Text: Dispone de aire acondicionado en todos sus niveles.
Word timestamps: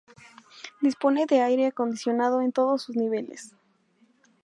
Dispone 0.81 1.27
de 1.27 1.35
aire 1.41 1.67
acondicionado 1.67 2.41
en 2.41 2.51
todos 2.51 2.81
sus 2.81 2.95
niveles. 2.95 3.53